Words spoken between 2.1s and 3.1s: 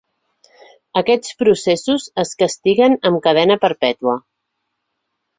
es castiguen